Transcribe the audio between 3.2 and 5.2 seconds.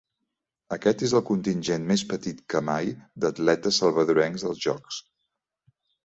d'atletes salvadorencs als jocs.